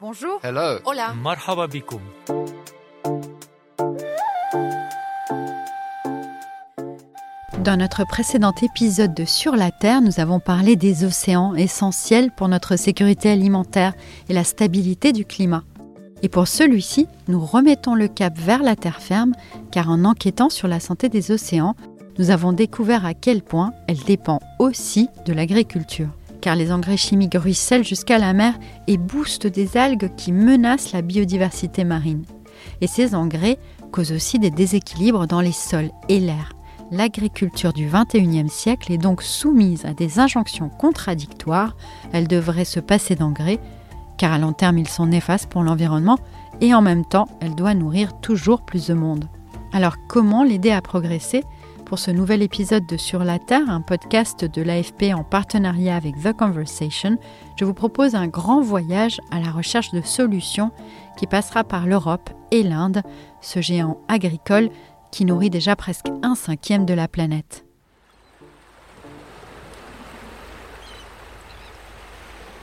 [0.00, 0.38] Bonjour.
[0.44, 0.78] Hello.
[0.84, 1.12] Hola.
[1.12, 2.00] Marhababikoum!
[7.64, 12.46] Dans notre précédent épisode de Sur la Terre, nous avons parlé des océans essentiels pour
[12.46, 13.92] notre sécurité alimentaire
[14.28, 15.64] et la stabilité du climat.
[16.22, 19.32] Et pour celui-ci, nous remettons le cap vers la terre ferme,
[19.72, 21.74] car en enquêtant sur la santé des océans,
[22.20, 26.10] nous avons découvert à quel point elle dépend aussi de l'agriculture.
[26.48, 28.54] Car les engrais chimiques ruissellent jusqu'à la mer
[28.86, 32.24] et boostent des algues qui menacent la biodiversité marine.
[32.80, 33.58] Et ces engrais
[33.92, 36.54] causent aussi des déséquilibres dans les sols et l'air.
[36.90, 41.76] L'agriculture du XXIe siècle est donc soumise à des injonctions contradictoires.
[42.12, 43.58] Elle devrait se passer d'engrais,
[44.16, 46.16] car à long terme ils sont néfastes pour l'environnement,
[46.62, 49.28] et en même temps elle doit nourrir toujours plus de monde.
[49.74, 51.44] Alors comment l'aider à progresser?
[51.88, 56.16] Pour ce nouvel épisode de Sur la Terre, un podcast de l'AFP en partenariat avec
[56.22, 57.16] The Conversation,
[57.56, 60.70] je vous propose un grand voyage à la recherche de solutions
[61.16, 63.00] qui passera par l'Europe et l'Inde,
[63.40, 64.68] ce géant agricole
[65.10, 67.64] qui nourrit déjà presque un cinquième de la planète.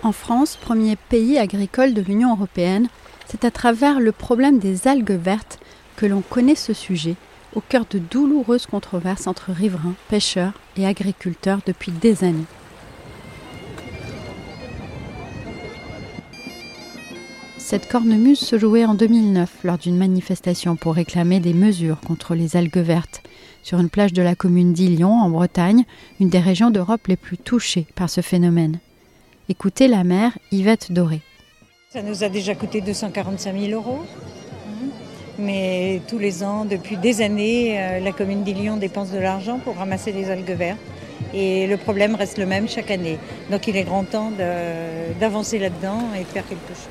[0.04, 2.90] En France, premier pays agricole de l'Union européenne,
[3.26, 5.58] c'est à travers le problème des algues vertes
[5.96, 7.16] que l'on connaît ce sujet,
[7.56, 12.46] au cœur de douloureuses controverses entre riverains, pêcheurs et agriculteurs depuis des années.
[17.58, 22.56] Cette cornemuse se jouait en 2009 lors d'une manifestation pour réclamer des mesures contre les
[22.56, 23.24] algues vertes
[23.64, 25.86] sur une plage de la commune d'Illion en Bretagne,
[26.20, 28.78] une des régions d'Europe les plus touchées par ce phénomène.
[29.50, 31.22] Écoutez la mère Yvette Doré.
[31.90, 34.06] Ça nous a déjà coûté 245 000 euros.
[35.38, 39.76] Mais tous les ans, depuis des années, euh, la commune d'Illion dépense de l'argent pour
[39.76, 40.80] ramasser les algues vertes.
[41.34, 43.18] Et le problème reste le même chaque année.
[43.52, 44.32] Donc il est grand temps
[45.20, 46.88] d'avancer là-dedans et de faire quelque chose.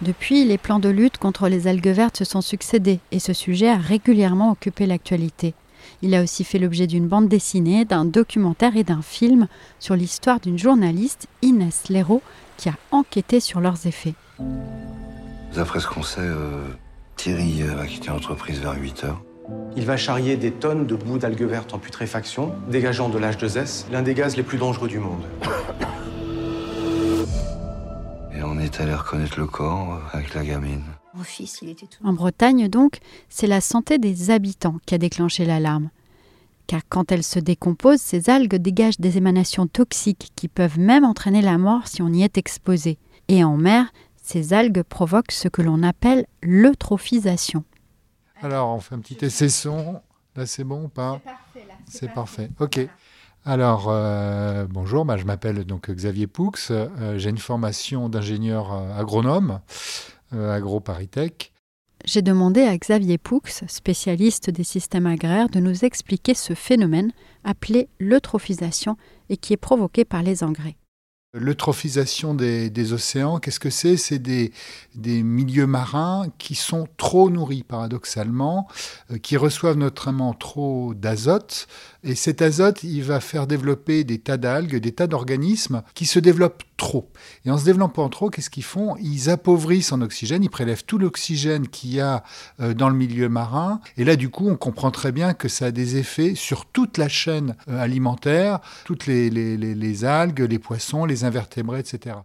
[0.00, 3.68] Depuis, les plans de lutte contre les algues vertes se sont succédés et ce sujet
[3.68, 5.54] a régulièrement occupé l'actualité.
[6.02, 9.48] Il a aussi fait l'objet d'une bande dessinée, d'un documentaire et d'un film
[9.78, 12.22] sur l'histoire d'une journaliste, Inès Leroux,
[12.56, 14.14] qui a enquêté sur leurs effets.
[15.54, 16.64] D'après ce qu'on sait, euh,
[17.14, 19.22] Thierry euh, va quitter l'entreprise vers 8 heures.
[19.76, 24.02] Il va charrier des tonnes de bouts d'algues vertes en putréfaction, dégageant de l'H2S, l'un
[24.02, 25.22] des gaz les plus dangereux du monde.
[28.34, 30.82] Et on est allé reconnaître le corps euh, avec la gamine.
[31.14, 32.04] Mon fils, il était tout.
[32.04, 32.98] En Bretagne, donc,
[33.28, 35.90] c'est la santé des habitants qui a déclenché l'alarme.
[36.66, 41.42] Car quand elles se décomposent, ces algues dégagent des émanations toxiques qui peuvent même entraîner
[41.42, 42.98] la mort si on y est exposé.
[43.28, 43.86] Et en mer,
[44.24, 47.62] ces algues provoquent ce que l'on appelle l'eutrophisation.
[48.42, 50.00] Alors, on fait un petit essai son.
[50.34, 51.20] Là, c'est bon ou pas
[51.86, 52.50] C'est parfait.
[52.58, 52.80] Ok.
[53.44, 56.52] Alors, euh, bonjour, bah, je m'appelle donc Xavier Poux.
[56.70, 59.60] Euh, J'ai une formation d'ingénieur euh, agronome,
[60.32, 61.52] euh, agro-paritech.
[62.06, 67.12] J'ai demandé à Xavier Poux, spécialiste des systèmes agraires, de nous expliquer ce phénomène
[67.44, 68.96] appelé l'eutrophisation
[69.28, 70.76] et qui est provoqué par les engrais.
[71.36, 73.96] L'eutrophisation des, océans, qu'est-ce que c'est?
[73.96, 74.52] C'est des,
[74.96, 78.68] milieux marins qui sont trop nourris, paradoxalement,
[79.10, 81.66] euh, qui reçoivent notamment trop d'azote.
[82.04, 86.20] Et cet azote, il va faire développer des tas d'algues, des tas d'organismes qui se
[86.20, 87.10] développent trop.
[87.44, 88.96] Et en se développant trop, qu'est-ce qu'ils font?
[89.00, 92.22] Ils appauvrissent en oxygène, ils prélèvent tout l'oxygène qu'il y a
[92.60, 93.80] euh, dans le milieu marin.
[93.96, 96.98] Et là, du coup, on comprend très bien que ça a des effets sur toute
[96.98, 102.16] la chaîne euh, alimentaire, toutes les- les algues, les poissons, les invertébrés, etc.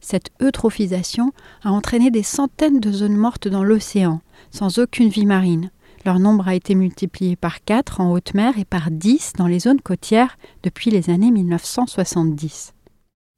[0.00, 1.32] Cette eutrophisation
[1.62, 4.20] a entraîné des centaines de zones mortes dans l'océan,
[4.50, 5.70] sans aucune vie marine.
[6.04, 9.60] Leur nombre a été multiplié par 4 en haute mer et par 10 dans les
[9.60, 12.74] zones côtières depuis les années 1970.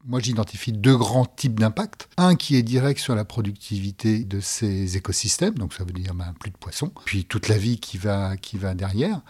[0.06, 2.10] Moi, j'identifie deux grands types d'impact.
[2.18, 6.34] Un qui est direct sur la productivité de ces écosystèmes, donc ça veut dire ben,
[6.38, 9.22] plus de poissons, puis toute la vie qui va, qui va derrière.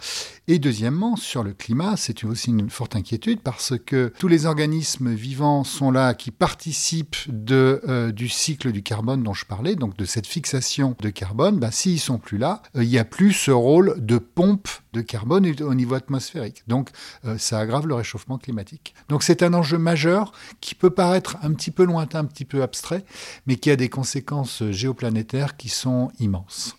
[0.48, 5.14] Et deuxièmement, sur le climat, c'est aussi une forte inquiétude parce que tous les organismes
[5.14, 7.16] vivants sont là, qui participent
[7.50, 11.60] euh, du cycle du carbone dont je parlais, donc de cette fixation de carbone.
[11.60, 15.02] Ben, S'ils sont plus là, euh, il n'y a plus ce rôle de pompe de
[15.02, 16.62] carbone au niveau atmosphérique.
[16.66, 16.90] Donc,
[17.26, 18.94] euh, ça aggrave le réchauffement climatique.
[19.08, 22.62] Donc, c'est un enjeu majeur qui peut paraître un petit peu lointain, un petit peu
[22.62, 23.04] abstrait,
[23.46, 26.76] mais qui a des conséquences géoplanétaires qui sont immenses.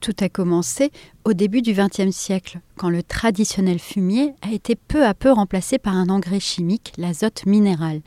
[0.00, 0.90] Tout a commencé
[1.24, 5.78] au début du XXe siècle, quand le traditionnel fumier a été peu à peu remplacé
[5.78, 8.02] par un engrais chimique, l'azote minéral.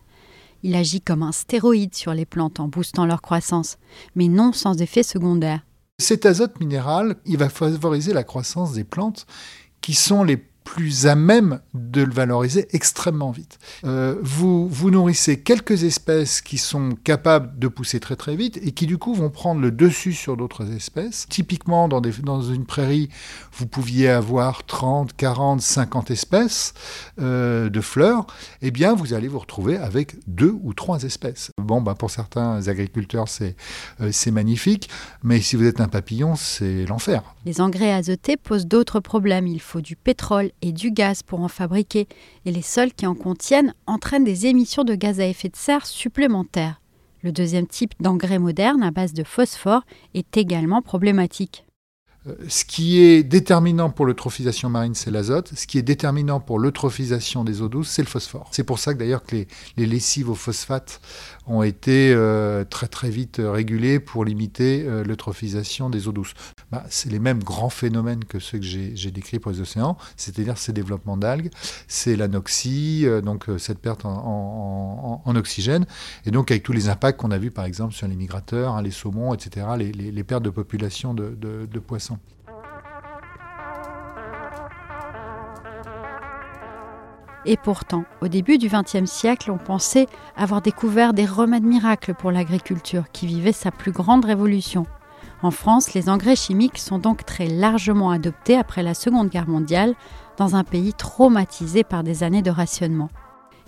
[0.62, 3.78] Il agit comme un stéroïde sur les plantes en boostant leur croissance,
[4.16, 5.62] mais non sans effet secondaire.
[5.98, 9.26] Cet azote minéral, il va favoriser la croissance des plantes
[9.80, 13.60] qui sont les plus à même de le valoriser extrêmement vite.
[13.86, 18.88] Euh, vous, nourrissez quelques espèces qui sont capables de pousser très très vite et qui
[18.88, 21.28] du coup vont prendre le dessus sur d'autres espèces.
[21.30, 22.02] Typiquement, dans,
[22.42, 23.10] une prairie,
[23.54, 26.74] vous pouviez avoir 30, 40, 50 espèces
[27.22, 28.26] euh, de fleurs.
[28.62, 31.52] Eh bien, vous allez vous retrouver avec deux ou trois espèces.
[31.62, 34.90] Bon, bah, pour certains agriculteurs, euh, c'est magnifique,
[35.24, 37.22] mais si vous êtes un papillon, c'est l'enfer.
[37.46, 39.48] Les engrais azotés posent d'autres problèmes.
[39.48, 42.08] Il faut du pétrole et du gaz pour en fabriquer,
[42.46, 45.86] et les sols qui en contiennent entraînent des émissions de gaz à effet de serre
[45.86, 46.82] supplémentaires.
[47.22, 49.82] Le deuxième type d'engrais moderne à base de phosphore
[50.14, 51.65] est également problématique.
[52.28, 55.52] Euh, ce qui est déterminant pour l'eutrophisation marine, c'est l'azote.
[55.56, 58.50] Ce qui est déterminant pour l'eutrophisation des eaux douces, c'est le phosphore.
[58.52, 59.36] C'est pour ça que d'ailleurs que
[59.78, 61.00] les, lessives au phosphate
[61.46, 66.34] ont été euh, très très vite régulées pour limiter euh, l'eutrophisation des eaux douces.
[66.72, 70.58] Bah, c'est les mêmes grands phénomènes que ceux que j'ai décrits pour les océans, c'est-à-dire
[70.58, 71.52] ces développements d'algues,
[71.88, 75.86] c'est l'anoxie, donc cette perte en, oxygène,
[76.26, 78.82] et donc avec tous les impacts qu'on a vus par exemple sur les migrateurs, hein,
[78.82, 82.15] les saumons, etc., les, pertes de population de poissons.
[87.46, 92.32] Et pourtant, au début du XXe siècle, on pensait avoir découvert des remèdes miracles pour
[92.32, 94.86] l'agriculture qui vivait sa plus grande révolution.
[95.44, 99.94] En France, les engrais chimiques sont donc très largement adoptés après la Seconde Guerre mondiale
[100.38, 103.10] dans un pays traumatisé par des années de rationnement.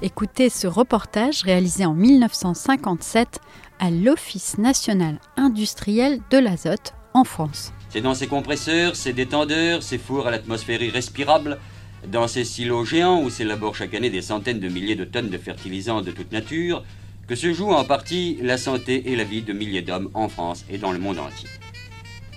[0.01, 3.39] Écoutez ce reportage réalisé en 1957
[3.79, 7.73] à l'Office national industriel de l'azote en France.
[7.89, 11.57] C'est dans ces compresseurs, ces détendeurs, ces fours à l'atmosphère irrespirable,
[12.05, 15.37] dans ces silos géants où s'élaborent chaque année des centaines de milliers de tonnes de
[15.37, 16.83] fertilisants de toute nature,
[17.27, 20.63] que se joue en partie la santé et la vie de milliers d'hommes en France
[20.69, 21.49] et dans le monde entier.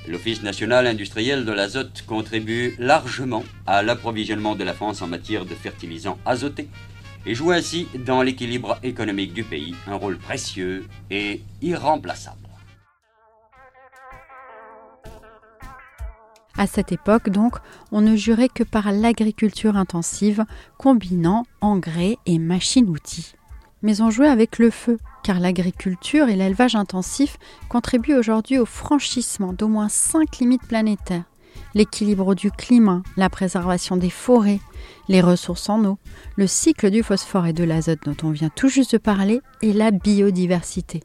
[0.08, 5.54] L'Office national industriel de l'azote contribue largement à l'approvisionnement de la France en matière de
[5.54, 6.68] fertilisants azotés
[7.26, 12.49] et joue ainsi dans l'équilibre économique du pays un rôle précieux et irremplaçable.
[16.60, 17.54] À cette époque, donc,
[17.90, 20.44] on ne jurait que par l'agriculture intensive,
[20.76, 23.32] combinant engrais et machines-outils.
[23.80, 27.38] Mais on jouait avec le feu, car l'agriculture et l'élevage intensif
[27.70, 31.24] contribuent aujourd'hui au franchissement d'au moins cinq limites planétaires
[31.74, 34.60] l'équilibre du climat, la préservation des forêts,
[35.08, 35.98] les ressources en eau,
[36.36, 39.72] le cycle du phosphore et de l'azote dont on vient tout juste de parler et
[39.72, 41.02] la biodiversité.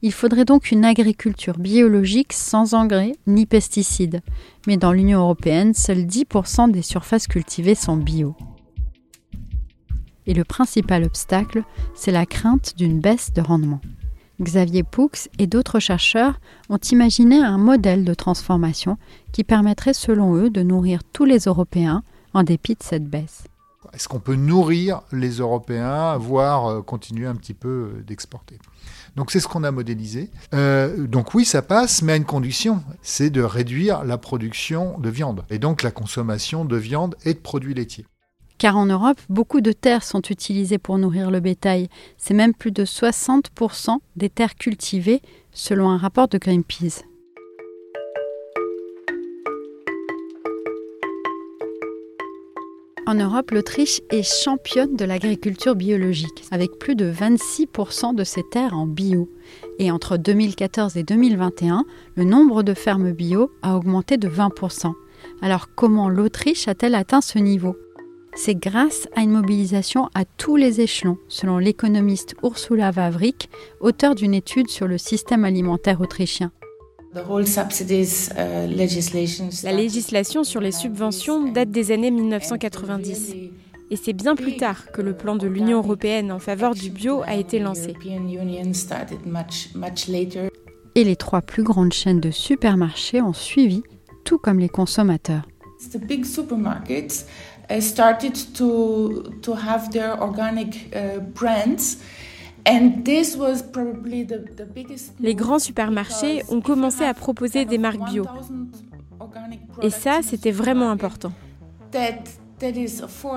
[0.00, 4.20] Il faudrait donc une agriculture biologique sans engrais ni pesticides.
[4.68, 8.36] Mais dans l'Union européenne, seuls 10% des surfaces cultivées sont bio.
[10.26, 11.64] Et le principal obstacle,
[11.96, 13.80] c'est la crainte d'une baisse de rendement.
[14.40, 15.10] Xavier Poux
[15.40, 18.98] et d'autres chercheurs ont imaginé un modèle de transformation
[19.32, 22.04] qui permettrait selon eux de nourrir tous les Européens
[22.34, 23.48] en dépit de cette baisse.
[23.92, 28.58] Est-ce qu'on peut nourrir les Européens, voire euh, continuer un petit peu euh, d'exporter?
[29.16, 30.30] Donc c'est ce qu'on a modélisé.
[30.54, 35.08] Euh, donc oui, ça passe, mais à une condition, c'est de réduire la production de
[35.08, 38.06] viande, et donc la consommation de viande et de produits laitiers.
[38.58, 41.88] Car en Europe, beaucoup de terres sont utilisées pour nourrir le bétail.
[42.16, 47.04] C'est même plus de 60% des terres cultivées, selon un rapport de Greenpeace.
[53.08, 58.76] En Europe, l'Autriche est championne de l'agriculture biologique, avec plus de 26% de ses terres
[58.76, 59.30] en bio.
[59.78, 64.92] Et entre 2014 et 2021, le nombre de fermes bio a augmenté de 20%.
[65.40, 67.78] Alors comment l'Autriche a-t-elle atteint ce niveau?
[68.34, 73.48] C'est grâce à une mobilisation à tous les échelons, selon l'économiste Ursula Wawrik,
[73.80, 76.52] auteur d'une étude sur le système alimentaire autrichien.
[77.14, 77.20] Uh,
[79.62, 83.34] La législation sur les subventions date des années 1990.
[83.90, 87.22] Et c'est bien plus tard que le plan de l'Union européenne en faveur du bio
[87.22, 87.94] a été lancé.
[90.94, 93.82] Et les trois plus grandes chaînes de supermarchés ont suivi,
[94.24, 95.48] tout comme les consommateurs.
[105.20, 108.24] Les grands supermarchés ont commencé à proposer des marques bio.
[109.82, 111.32] Et ça, c'était vraiment important.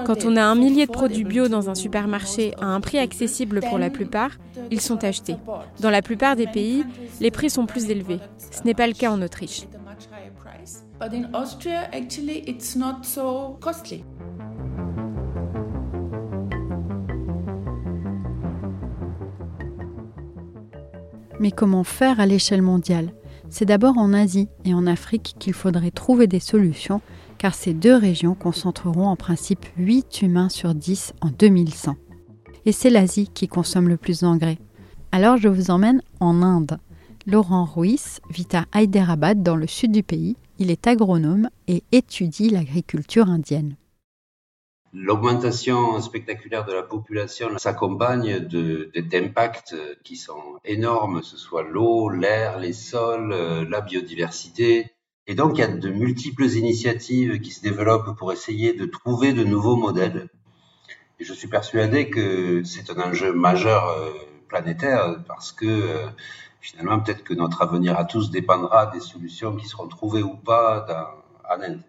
[0.05, 3.61] Quand on a un millier de produits bio dans un supermarché à un prix accessible
[3.61, 4.31] pour la plupart,
[4.71, 5.35] ils sont achetés.
[5.79, 6.83] Dans la plupart des pays,
[7.19, 8.19] les prix sont plus élevés.
[8.51, 9.67] Ce n'est pas le cas en Autriche.
[21.41, 23.13] Mais comment faire à l'échelle mondiale?
[23.49, 27.01] C'est d'abord en Asie et en Afrique qu'il faudrait trouver des solutions,
[27.39, 31.95] car ces deux régions concentreront en principe 8 humains sur 10 en 2100.
[32.67, 34.59] Et c'est l'Asie qui consomme le plus d'engrais.
[35.11, 36.77] Alors je vous emmène en Inde.
[37.25, 40.37] Laurent Ruiz vit à Hyderabad dans le sud du pays.
[40.59, 43.77] Il est agronome et étudie l'agriculture indienne.
[44.93, 52.59] L'augmentation spectaculaire de la population s'accompagne d'impacts qui sont énormes, que ce soit l'eau, l'air,
[52.59, 54.91] les sols, euh, la biodiversité.
[55.27, 59.31] Et donc, il y a de multiples initiatives qui se développent pour essayer de trouver
[59.31, 60.27] de nouveaux modèles.
[61.19, 64.11] Et je suis persuadé que c'est un enjeu majeur euh,
[64.49, 66.07] planétaire parce que euh,
[66.59, 70.81] finalement, peut-être que notre avenir à tous dépendra des solutions qui seront trouvées ou pas
[70.81, 71.81] dans, en Inde.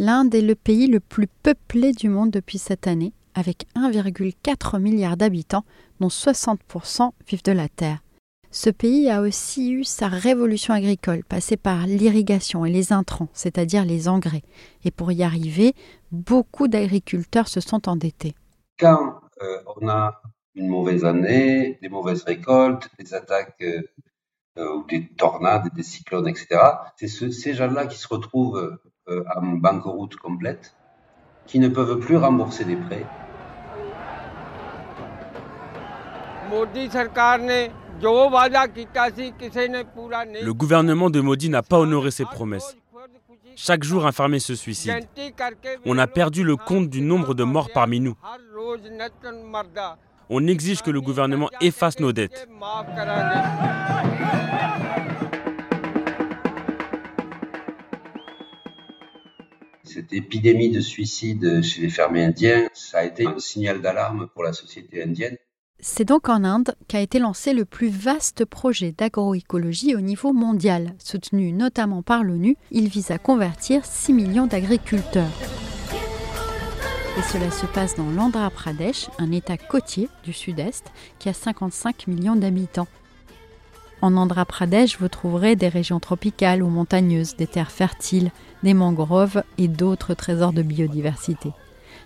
[0.00, 5.16] L'Inde est le pays le plus peuplé du monde depuis cette année, avec 1,4 milliard
[5.16, 5.64] d'habitants,
[5.98, 7.98] dont 60% vivent de la terre.
[8.52, 13.84] Ce pays a aussi eu sa révolution agricole, passée par l'irrigation et les intrants, c'est-à-dire
[13.84, 14.44] les engrais.
[14.84, 15.74] Et pour y arriver,
[16.12, 18.36] beaucoup d'agriculteurs se sont endettés.
[18.78, 20.22] Quand euh, on a
[20.54, 23.82] une mauvaise année, des mauvaises récoltes, des attaques euh,
[24.58, 26.60] euh, ou des tornades, des cyclones, etc.,
[26.94, 28.78] c'est ces gens-là qui se retrouvent
[29.36, 30.74] en banqueroute complète,
[31.46, 33.06] qui ne peuvent plus rembourser des prêts.
[40.42, 42.76] Le gouvernement de Modi n'a pas honoré ses promesses.
[43.56, 45.08] Chaque jour, un fermier se suicide.
[45.84, 48.14] On a perdu le compte du nombre de morts parmi nous.
[50.30, 52.46] On exige que le gouvernement efface nos dettes.
[59.98, 64.44] Cette épidémie de suicide chez les fermiers indiens, ça a été un signal d'alarme pour
[64.44, 65.36] la société indienne.
[65.80, 70.94] C'est donc en Inde qu'a été lancé le plus vaste projet d'agroécologie au niveau mondial.
[70.98, 75.32] Soutenu notamment par l'ONU, il vise à convertir 6 millions d'agriculteurs.
[77.18, 80.84] Et cela se passe dans l'Andhra Pradesh, un état côtier du sud-est
[81.18, 82.86] qui a 55 millions d'habitants.
[84.00, 88.30] En Andhra Pradesh, vous trouverez des régions tropicales ou montagneuses, des terres fertiles,
[88.62, 91.52] des mangroves et d'autres trésors de biodiversité.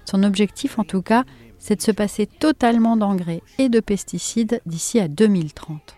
[0.06, 1.24] Son objectif, en tout cas,
[1.58, 5.96] c'est de se passer totalement d'engrais et de pesticides d'ici à 2030.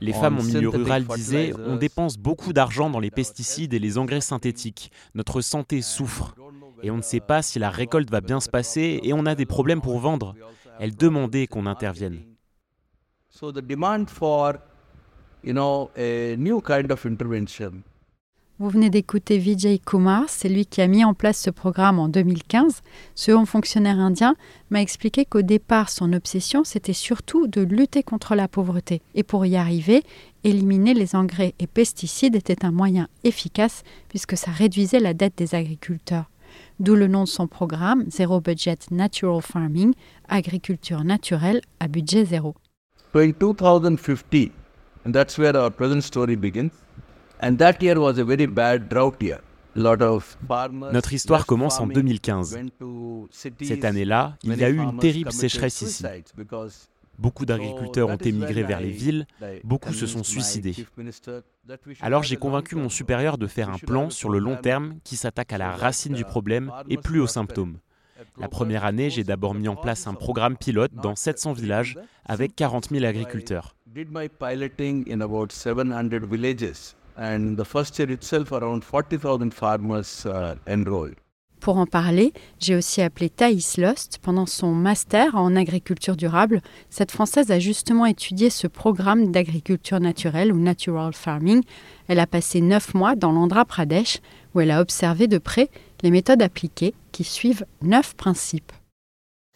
[0.00, 3.98] Les femmes en milieu rural disaient on dépense beaucoup d'argent dans les pesticides et les
[3.98, 4.90] engrais synthétiques.
[5.14, 6.34] Notre santé souffre
[6.82, 9.34] et on ne sait pas si la récolte va bien se passer et on a
[9.34, 10.34] des problèmes pour vendre.
[10.78, 12.20] Elle demandait qu'on intervienne.
[18.58, 22.08] Vous venez d'écouter Vijay Kumar, c'est lui qui a mis en place ce programme en
[22.08, 22.82] 2015.
[23.14, 24.36] Ce haut fonctionnaire indien
[24.70, 29.02] m'a expliqué qu'au départ, son obsession, c'était surtout de lutter contre la pauvreté.
[29.14, 30.04] Et pour y arriver,
[30.44, 35.54] éliminer les engrais et pesticides était un moyen efficace puisque ça réduisait la dette des
[35.54, 36.31] agriculteurs
[36.82, 39.94] d'où le nom de son programme Zero Budget Natural Farming,
[40.28, 42.56] agriculture naturelle à budget zéro.
[50.92, 52.58] Notre histoire commence en 2015.
[53.30, 56.04] Cette année-là, il y a eu une terrible sécheresse ici.
[57.18, 59.26] Beaucoup d'agriculteurs ont émigré vers les villes,
[59.64, 60.74] beaucoup se sont suicidés.
[62.00, 65.52] Alors j'ai convaincu mon supérieur de faire un plan sur le long terme qui s'attaque
[65.52, 67.78] à la racine du problème et plus aux symptômes.
[68.38, 72.54] La première année, j'ai d'abord mis en place un programme pilote dans 700 villages avec
[72.54, 73.74] 40 000 agriculteurs.
[81.62, 84.18] Pour en parler, j'ai aussi appelé Thaïs Lost.
[84.20, 90.52] Pendant son master en agriculture durable, cette Française a justement étudié ce programme d'agriculture naturelle
[90.52, 91.62] ou natural farming.
[92.08, 94.18] Elle a passé neuf mois dans l'Andhra Pradesh
[94.56, 95.70] où elle a observé de près
[96.02, 98.72] les méthodes appliquées qui suivent neuf principes.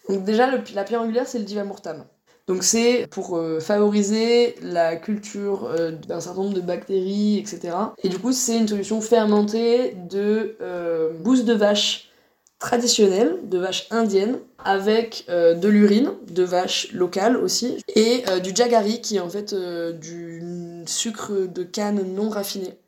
[0.08, 2.04] déjà, la pierre angulaire, c'est le divamurtam.
[2.46, 7.76] Donc c'est pour euh, favoriser la culture euh, d'un certain nombre de bactéries, etc.
[8.04, 12.08] Et du coup, c'est une solution fermentée de euh, de vache
[12.60, 19.16] traditionnelle, de vache indienne, avec de l'urine, de vache locale aussi, et du jagari, qui
[19.16, 20.42] est en fait du
[20.86, 22.78] sucre de canne non raffiné,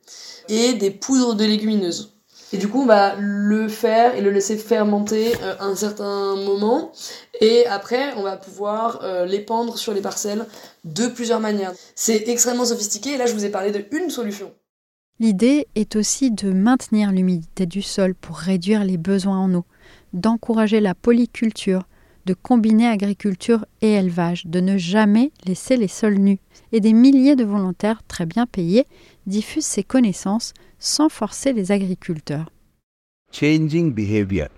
[0.48, 2.17] et des poudres de légumineuses.
[2.52, 6.92] Et du coup, on va le faire et le laisser fermenter euh, un certain moment.
[7.40, 10.46] Et après, on va pouvoir euh, l'épandre sur les parcelles
[10.84, 11.72] de plusieurs manières.
[11.94, 13.10] C'est extrêmement sophistiqué.
[13.10, 14.52] Et là, je vous ai parlé de une solution.
[15.20, 19.64] L'idée est aussi de maintenir l'humidité du sol pour réduire les besoins en eau,
[20.12, 21.88] d'encourager la polyculture,
[22.24, 26.38] de combiner agriculture et élevage, de ne jamais laisser les sols nus.
[26.70, 28.86] Et des milliers de volontaires très bien payés
[29.28, 32.50] diffusent ces connaissances sans forcer les agriculteurs.
[33.32, 34.48] Changing behavior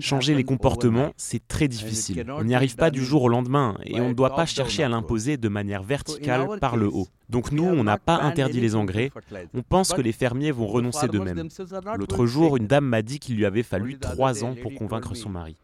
[0.00, 2.24] Changer les comportements, c'est très difficile.
[2.28, 4.88] On n'y arrive pas du jour au lendemain et on ne doit pas chercher à
[4.88, 7.08] l'imposer de manière verticale par le haut.
[7.28, 9.10] Donc nous, on n'a pas interdit les engrais.
[9.52, 11.48] On pense que les fermiers vont renoncer d'eux-mêmes.
[11.96, 15.30] L'autre jour, une dame m'a dit qu'il lui avait fallu trois ans pour convaincre son
[15.30, 15.56] mari.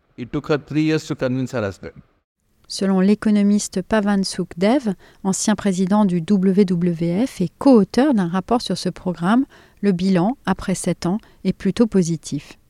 [2.72, 9.44] Selon l'économiste Pavan Sukhdev, ancien président du WWF et co-auteur d'un rapport sur ce programme,
[9.80, 12.60] le bilan, après sept ans, est plutôt positif.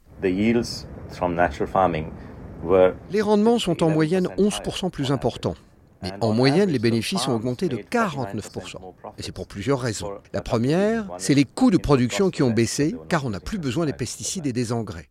[3.10, 5.54] Les rendements sont en moyenne 11% plus importants.
[6.02, 8.76] Mais en moyenne, les bénéfices ont augmenté de 49%.
[9.18, 10.12] Et c'est pour plusieurs raisons.
[10.32, 13.86] La première, c'est les coûts de production qui ont baissé car on n'a plus besoin
[13.86, 15.08] des pesticides et des engrais.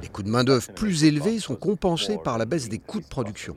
[0.00, 3.54] Les coûts de main-d'œuvre plus élevés sont compensés par la baisse des coûts de production.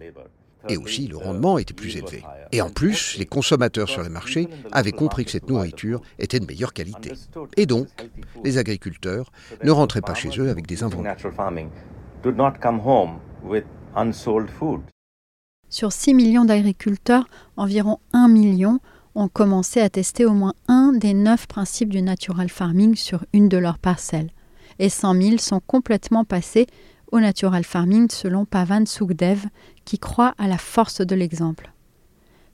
[0.70, 2.24] Et aussi, le rendement était plus élevé.
[2.52, 6.46] Et en plus, les consommateurs sur les marchés avaient compris que cette nourriture était de
[6.46, 7.12] meilleure qualité.
[7.56, 7.88] Et donc,
[8.44, 9.32] les agriculteurs
[9.64, 11.08] ne rentraient pas chez eux avec des invendus.
[15.70, 18.80] Sur 6 millions d'agriculteurs, environ 1 million
[19.16, 23.50] ont commencé à tester au moins un des neuf principes du natural farming sur une
[23.50, 24.30] de leurs parcelles.
[24.78, 26.68] Et 100 000 sont complètement passés
[27.12, 29.46] au natural farming selon Pavan Sukhdev,
[29.84, 31.72] qui croit à la force de l'exemple.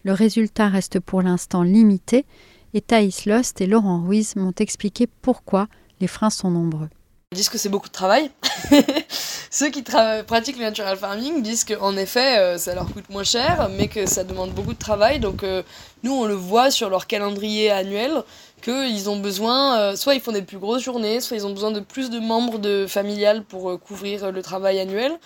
[0.03, 2.25] Le résultat reste pour l'instant limité
[2.73, 5.67] et Thaïs Lost et Laurent Ruiz m'ont expliqué pourquoi
[5.99, 6.89] les freins sont nombreux.
[7.33, 8.31] Disent que c'est beaucoup de travail.
[9.53, 13.69] Ceux qui pratiquent le natural farming disent qu'en effet, euh, ça leur coûte moins cher,
[13.77, 15.19] mais que ça demande beaucoup de travail.
[15.19, 15.61] Donc euh,
[16.01, 18.23] nous, on le voit sur leur calendrier annuel,
[18.61, 21.69] qu'ils ont besoin, euh, soit ils font des plus grosses journées, soit ils ont besoin
[21.69, 25.19] de plus de membres de familiales pour couvrir le travail annuel.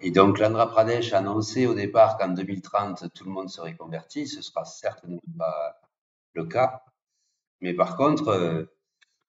[0.00, 4.26] Et donc l'Andhra Pradesh a annoncé au départ qu'en 2030, tout le monde serait converti.
[4.26, 5.80] Ce sera certainement pas
[6.34, 6.82] le cas.
[7.60, 8.68] Mais par contre,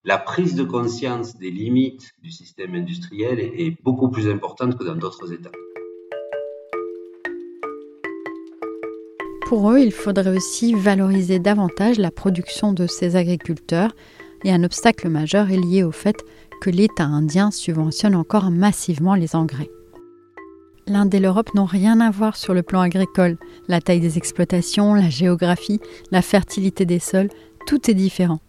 [0.05, 4.95] la prise de conscience des limites du système industriel est, beaucoup plus importante que dans
[4.95, 5.51] d'autres États.
[9.47, 13.91] Pour eux, il faudrait aussi valoriser davantage la production de ces agriculteurs
[14.43, 16.23] et un obstacle majeur est lié au fait
[16.61, 19.69] que l'État indien subventionne encore massivement les engrais.
[20.87, 23.37] L'Inde et l'Europe n'ont rien à voir sur le plan agricole.
[23.67, 25.79] La taille des exploitations, la géographie,
[26.11, 27.29] la fertilité des sols,
[27.67, 28.39] tout est différent.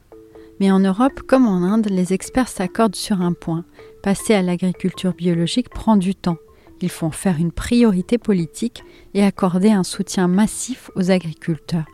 [0.60, 3.64] Mais en Europe, comme en Inde, les experts s'accordent sur un point.
[4.02, 6.36] Passer à l'agriculture biologique prend du temps.
[6.82, 11.86] Il faut en faire une priorité politique et accorder un soutien massif aux agriculteurs.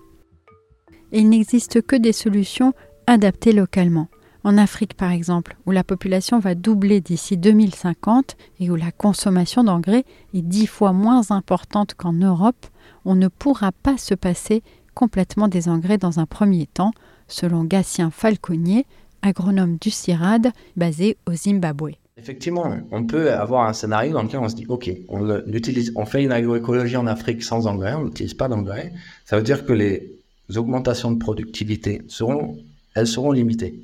[1.13, 2.73] Et il n'existe que des solutions
[3.07, 4.09] adaptées localement.
[4.43, 9.65] En Afrique, par exemple, où la population va doubler d'ici 2050 et où la consommation
[9.65, 12.67] d'engrais est dix fois moins importante qu'en Europe,
[13.05, 14.63] on ne pourra pas se passer
[14.97, 16.93] complètement des engrais dans un premier temps,
[17.29, 18.87] selon Gatien Falconier,
[19.23, 21.93] agronome du CIRAD basé au Zimbabwe.
[22.17, 26.07] Effectivement, on peut avoir un scénario dans lequel on se dit, OK, on, utilise, on
[26.07, 28.93] fait une agroécologie en Afrique sans engrais, on n'utilise pas d'engrais.
[29.27, 30.19] Ça veut dire que les
[30.57, 32.57] augmentations de productivité seront,
[32.95, 33.79] elles seront limitées.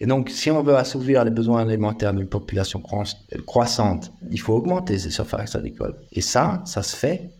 [0.00, 2.82] Et donc, si on veut assouvir les besoins alimentaires d'une population
[3.46, 5.96] croissante, il faut augmenter ces surfaces agricoles.
[6.12, 7.30] Et ça, ça se fait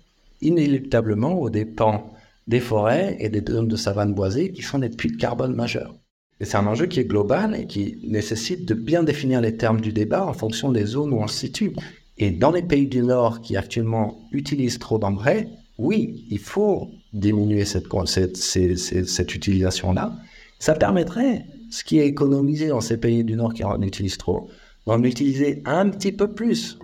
[0.41, 2.11] inéluctablement aux dépens
[2.49, 5.95] des forêts et des zones de savane boisée qui sont des puits de carbone majeurs.
[6.41, 9.81] Et c'est un enjeu qui est global et qui nécessite de bien définir les termes
[9.81, 11.73] du débat en fonction des zones où on se situe.
[12.17, 17.65] Et dans les pays du Nord qui actuellement utilisent trop d'engrais, oui, il faut diminuer
[17.65, 20.17] cette, cette, cette, utilisation-là.
[20.59, 24.49] Ça permettrait, ce qui est économisé dans ces pays du Nord qui en utilisent trop,
[24.87, 26.79] d'en utiliser un petit peu plus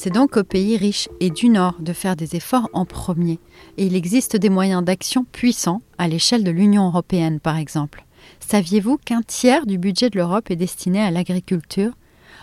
[0.00, 3.40] C'est donc aux pays riches et du Nord de faire des efforts en premier.
[3.78, 8.04] Et il existe des moyens d'action puissants à l'échelle de l'Union européenne, par exemple.
[8.38, 11.94] Saviez-vous qu'un tiers du budget de l'Europe est destiné à l'agriculture?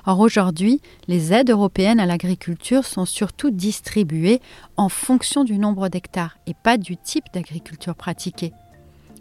[0.05, 4.41] Or aujourd'hui, les aides européennes à l'agriculture sont surtout distribuées
[4.75, 8.51] en fonction du nombre d'hectares et pas du type d'agriculture pratiquée.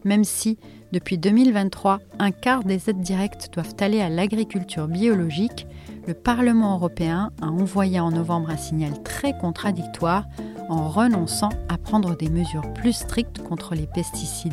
[0.04, 0.58] Même si,
[0.92, 5.66] depuis 2023, un quart des aides directes doivent aller à l'agriculture biologique,
[6.06, 10.26] le Parlement européen a envoyé en novembre un signal très contradictoire
[10.68, 14.52] en renonçant à prendre des mesures plus strictes contre les pesticides.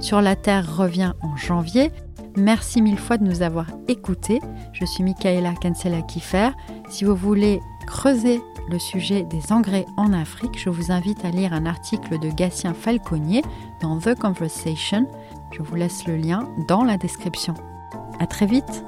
[0.00, 1.92] Sur la Terre revient en janvier.
[2.36, 4.40] Merci mille fois de nous avoir écoutés.
[4.72, 6.50] Je suis Michaela Kansela-Kiffer.
[6.88, 11.52] Si vous voulez creuser le sujet des engrais en Afrique, je vous invite à lire
[11.52, 13.42] un article de Gatien Falconier
[13.80, 15.06] dans The Conversation.
[15.50, 17.54] Je vous laisse le lien dans la description.
[18.18, 18.84] À très vite!